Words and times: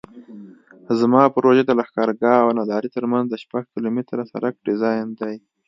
زما 0.99 1.21
پروژه 1.35 1.63
د 1.65 1.71
لښکرګاه 1.79 2.41
او 2.43 2.49
نادعلي 2.57 2.89
ترمنځ 2.95 3.25
د 3.29 3.35
شپږ 3.43 3.63
کیلومتره 3.73 4.23
سرک 4.31 4.53
ډیزاین 4.67 5.07
دی 5.19 5.35